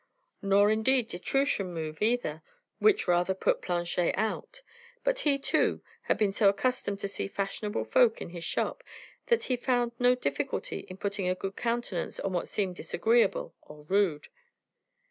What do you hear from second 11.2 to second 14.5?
a good countenance on what seemed disagreeable or rude.